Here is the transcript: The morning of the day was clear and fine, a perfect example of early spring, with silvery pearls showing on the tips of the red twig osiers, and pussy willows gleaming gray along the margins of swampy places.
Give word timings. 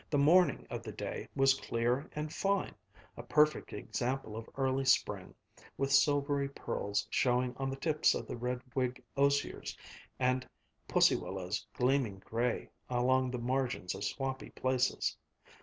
The 0.09 0.17
morning 0.17 0.65
of 0.67 0.81
the 0.81 0.91
day 0.91 1.27
was 1.35 1.53
clear 1.53 2.09
and 2.13 2.33
fine, 2.33 2.73
a 3.15 3.21
perfect 3.21 3.71
example 3.71 4.35
of 4.35 4.49
early 4.55 4.83
spring, 4.83 5.35
with 5.77 5.91
silvery 5.91 6.49
pearls 6.49 7.05
showing 7.11 7.55
on 7.57 7.69
the 7.69 7.75
tips 7.75 8.15
of 8.15 8.25
the 8.25 8.35
red 8.35 8.63
twig 8.71 9.03
osiers, 9.15 9.77
and 10.17 10.49
pussy 10.87 11.15
willows 11.15 11.67
gleaming 11.75 12.17
gray 12.25 12.71
along 12.89 13.29
the 13.29 13.37
margins 13.37 13.93
of 13.93 14.03
swampy 14.03 14.49
places. 14.49 15.15